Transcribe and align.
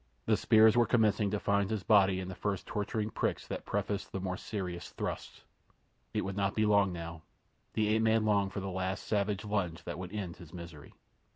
The 0.25 0.35
spears 0.35 0.75
were 0.75 0.87
commencing 0.87 1.29
to 1.29 1.39
find 1.39 1.69
his 1.69 1.83
body 1.83 2.19
in 2.19 2.27
the 2.27 2.33
first 2.33 2.65
torturing 2.65 3.11
pricks 3.11 3.45
that 3.47 3.67
prefaced 3.67 4.11
the 4.11 4.19
more 4.19 4.35
serious 4.35 4.89
thrusts. 4.93 5.43
It 6.11 6.21
would 6.21 6.35
not 6.35 6.55
be 6.55 6.65
long 6.65 6.91
now. 6.91 7.21
The 7.73 7.87
ape 7.89 8.01
man 8.01 8.25
longed 8.25 8.51
for 8.53 8.61
the 8.61 8.71
last 8.71 9.03
savage 9.03 9.45
lunge 9.45 9.83
that 9.83 9.99
would 9.99 10.11
end 10.11 10.37
his 10.37 10.55
misery. 10.55 10.95